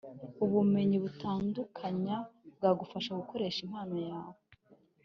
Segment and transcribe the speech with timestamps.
[0.43, 2.15] ubumenyi butandukanya
[2.55, 4.39] bwagufasha gukoresha impano yawe